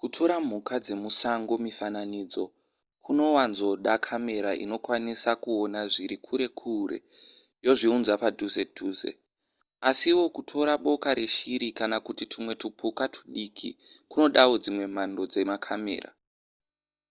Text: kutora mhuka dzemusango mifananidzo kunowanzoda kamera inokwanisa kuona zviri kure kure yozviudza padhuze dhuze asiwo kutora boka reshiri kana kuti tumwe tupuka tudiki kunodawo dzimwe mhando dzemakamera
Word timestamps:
kutora 0.00 0.36
mhuka 0.46 0.74
dzemusango 0.84 1.54
mifananidzo 1.66 2.44
kunowanzoda 3.04 3.92
kamera 4.06 4.50
inokwanisa 4.64 5.30
kuona 5.42 5.80
zviri 5.92 6.16
kure 6.26 6.46
kure 6.58 6.98
yozviudza 7.64 8.14
padhuze 8.22 8.62
dhuze 8.76 9.10
asiwo 9.88 10.24
kutora 10.36 10.72
boka 10.84 11.10
reshiri 11.18 11.68
kana 11.78 11.96
kuti 12.06 12.24
tumwe 12.32 12.52
tupuka 12.60 13.02
tudiki 13.14 13.70
kunodawo 14.10 14.54
dzimwe 14.62 14.84
mhando 14.94 15.22
dzemakamera 15.32 16.10